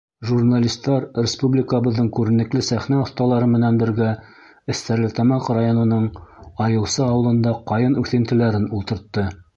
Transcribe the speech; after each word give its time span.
Журналистар 0.27 1.03
республикабыҙҙың 1.25 2.07
күренекле 2.19 2.63
сәхнә 2.69 2.97
оҫталары 3.03 3.49
менән 3.53 3.77
бергә 3.83 4.07
Стәрлетамаҡ 4.79 5.53
районының 5.59 6.11
Айыусы 6.69 7.07
ауылында 7.13 7.57
ҡайын 7.73 8.03
үҫентеләрен 8.05 8.71
ултыртты. 8.81 9.33